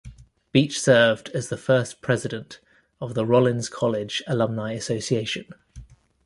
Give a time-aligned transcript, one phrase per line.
[0.51, 2.59] Beach served as the first president
[2.99, 5.51] of the Rollins College Alumni Association.